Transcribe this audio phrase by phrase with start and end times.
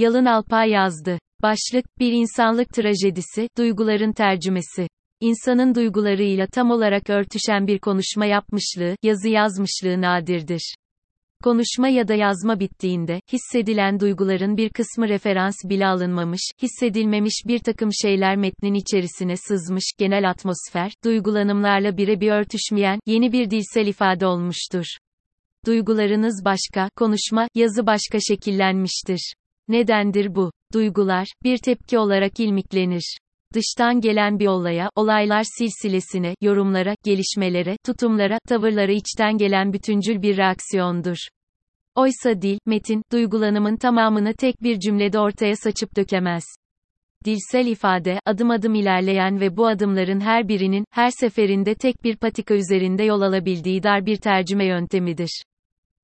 [0.00, 1.18] Yalın Alpay yazdı.
[1.42, 4.88] Başlık, bir insanlık trajedisi, duyguların tercümesi.
[5.20, 10.74] İnsanın duygularıyla tam olarak örtüşen bir konuşma yapmışlığı, yazı yazmışlığı nadirdir.
[11.44, 17.90] Konuşma ya da yazma bittiğinde, hissedilen duyguların bir kısmı referans bile alınmamış, hissedilmemiş bir takım
[18.02, 24.84] şeyler metnin içerisine sızmış, genel atmosfer, duygulanımlarla birebir örtüşmeyen, yeni bir dilsel ifade olmuştur.
[25.66, 29.34] Duygularınız başka, konuşma, yazı başka şekillenmiştir.
[29.70, 30.52] Nedendir bu?
[30.72, 33.16] Duygular, bir tepki olarak ilmiklenir.
[33.54, 41.16] Dıştan gelen bir olaya, olaylar silsilesine, yorumlara, gelişmelere, tutumlara, tavırlara içten gelen bütüncül bir reaksiyondur.
[41.94, 46.44] Oysa dil, metin, duygulanımın tamamını tek bir cümlede ortaya saçıp dökemez.
[47.24, 52.54] Dilsel ifade, adım adım ilerleyen ve bu adımların her birinin, her seferinde tek bir patika
[52.54, 55.42] üzerinde yol alabildiği dar bir tercüme yöntemidir.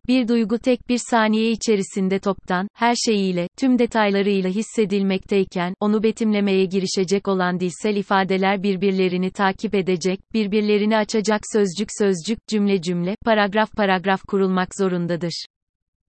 [0.09, 7.29] Bir duygu tek bir saniye içerisinde toptan, her şeyiyle, tüm detaylarıyla hissedilmekteyken, onu betimlemeye girişecek
[7.29, 14.69] olan dilsel ifadeler birbirlerini takip edecek, birbirlerini açacak sözcük sözcük, cümle cümle, paragraf paragraf kurulmak
[14.79, 15.45] zorundadır.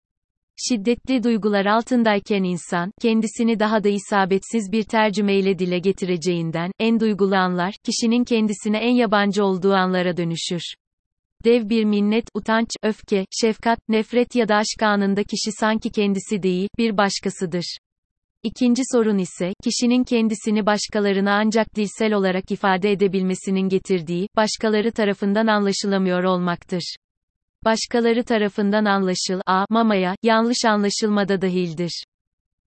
[0.68, 7.74] Şiddetli duygular altındayken insan, kendisini daha da isabetsiz bir tercümeyle dile getireceğinden, en duygulu anlar,
[7.84, 10.62] kişinin kendisine en yabancı olduğu anlara dönüşür.
[11.44, 16.68] Dev bir minnet, utanç, öfke, şefkat, nefret ya da aşk anında kişi sanki kendisi değil,
[16.78, 17.78] bir başkasıdır.
[18.42, 26.24] İkinci sorun ise, kişinin kendisini başkalarına ancak dilsel olarak ifade edebilmesinin getirdiği, başkaları tarafından anlaşılamıyor
[26.24, 26.96] olmaktır.
[27.64, 32.04] Başkaları tarafından anlaşıl a mamaya, yanlış anlaşılmada dahildir.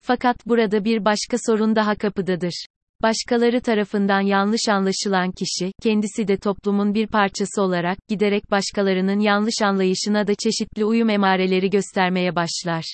[0.01, 2.67] Fakat burada bir başka sorun daha kapıdadır.
[3.03, 10.27] Başkaları tarafından yanlış anlaşılan kişi, kendisi de toplumun bir parçası olarak, giderek başkalarının yanlış anlayışına
[10.27, 12.84] da çeşitli uyum emareleri göstermeye başlar.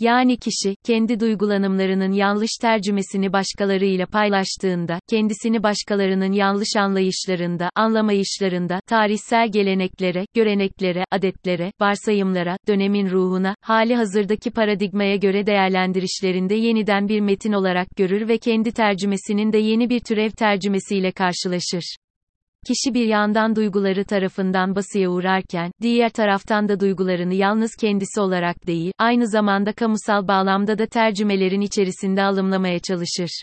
[0.00, 10.26] Yani kişi, kendi duygulanımlarının yanlış tercümesini başkalarıyla paylaştığında, kendisini başkalarının yanlış anlayışlarında, anlamayışlarında, tarihsel geleneklere,
[10.34, 18.28] göreneklere, adetlere, varsayımlara, dönemin ruhuna, hali hazırdaki paradigmaya göre değerlendirişlerinde yeniden bir metin olarak görür
[18.28, 21.96] ve kendi tercümesinin de yeni bir türev tercümesiyle karşılaşır.
[22.66, 28.92] Kişi bir yandan duyguları tarafından basıya uğrarken, diğer taraftan da duygularını yalnız kendisi olarak değil,
[28.98, 33.42] aynı zamanda kamusal bağlamda da tercümelerin içerisinde alımlamaya çalışır.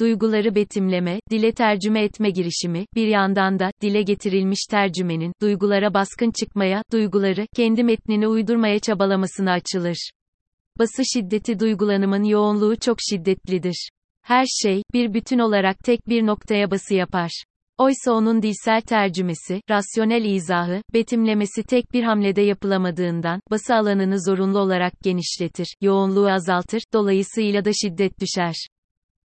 [0.00, 6.82] Duyguları betimleme, dile tercüme etme girişimi, bir yandan da, dile getirilmiş tercümenin, duygulara baskın çıkmaya,
[6.92, 10.10] duyguları, kendi metnine uydurmaya çabalamasına açılır.
[10.78, 13.90] Bası şiddeti duygulanımın yoğunluğu çok şiddetlidir.
[14.22, 17.44] Her şey, bir bütün olarak tek bir noktaya bası yapar.
[17.78, 24.92] Oysa onun dilsel tercümesi, rasyonel izahı, betimlemesi tek bir hamlede yapılamadığından, bası alanını zorunlu olarak
[25.02, 28.54] genişletir, yoğunluğu azaltır, dolayısıyla da şiddet düşer.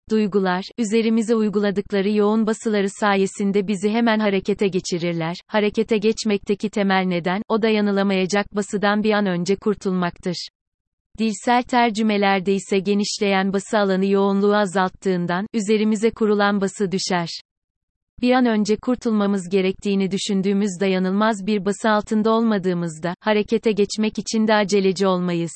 [0.10, 5.36] Duygular, üzerimize uyguladıkları yoğun basıları sayesinde bizi hemen harekete geçirirler.
[5.48, 10.48] Harekete geçmekteki temel neden, o dayanılamayacak basıdan bir an önce kurtulmaktır.
[11.20, 17.30] Dilsel tercümelerde ise genişleyen bası alanı yoğunluğu azalttığından, üzerimize kurulan bası düşer
[18.22, 24.54] bir an önce kurtulmamız gerektiğini düşündüğümüz dayanılmaz bir bası altında olmadığımızda, harekete geçmek için de
[24.54, 25.52] aceleci olmayız.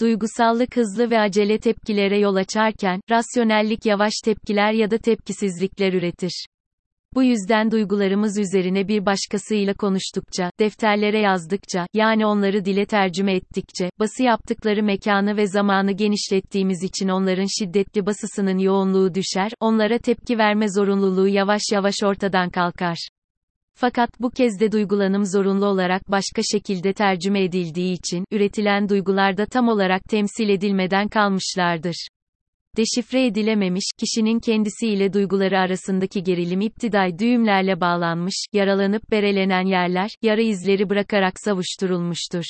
[0.00, 6.46] Duygusallık hızlı ve acele tepkilere yol açarken, rasyonellik yavaş tepkiler ya da tepkisizlikler üretir.
[7.14, 14.22] Bu yüzden duygularımız üzerine bir başkasıyla konuştukça, defterlere yazdıkça, yani onları dile tercüme ettikçe, bası
[14.22, 21.28] yaptıkları mekanı ve zamanı genişlettiğimiz için onların şiddetli basısının yoğunluğu düşer, onlara tepki verme zorunluluğu
[21.28, 23.08] yavaş yavaş ortadan kalkar.
[23.74, 29.68] Fakat bu kez de duygulanım zorunlu olarak başka şekilde tercüme edildiği için, üretilen duygularda tam
[29.68, 32.08] olarak temsil edilmeden kalmışlardır.
[32.76, 40.90] Deşifre edilememiş, kişinin kendisiyle duyguları arasındaki gerilim iptiday düğümlerle bağlanmış, yaralanıp berelenen yerler, yara izleri
[40.90, 42.44] bırakarak savuşturulmuştur.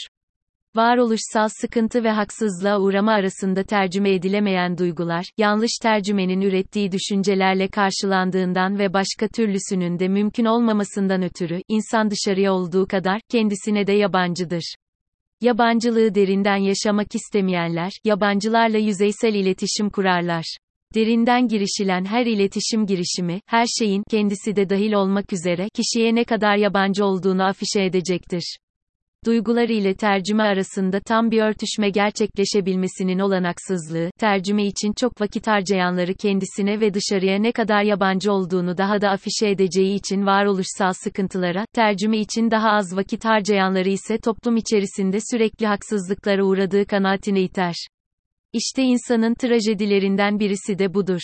[0.77, 8.93] Varoluşsal sıkıntı ve haksızlığa uğrama arasında tercüme edilemeyen duygular, yanlış tercümenin ürettiği düşüncelerle karşılandığından ve
[8.93, 14.75] başka türlüsünün de mümkün olmamasından ötürü, insan dışarıya olduğu kadar, kendisine de yabancıdır.
[15.41, 20.57] Yabancılığı derinden yaşamak istemeyenler, yabancılarla yüzeysel iletişim kurarlar.
[20.95, 26.57] Derinden girişilen her iletişim girişimi, her şeyin, kendisi de dahil olmak üzere, kişiye ne kadar
[26.57, 28.59] yabancı olduğunu afişe edecektir
[29.27, 36.81] duygular ile tercüme arasında tam bir örtüşme gerçekleşebilmesinin olanaksızlığı, tercüme için çok vakit harcayanları kendisine
[36.81, 42.51] ve dışarıya ne kadar yabancı olduğunu daha da afişe edeceği için varoluşsal sıkıntılara, tercüme için
[42.51, 47.75] daha az vakit harcayanları ise toplum içerisinde sürekli haksızlıklara uğradığı kanaatine iter.
[48.53, 51.21] İşte insanın trajedilerinden birisi de budur.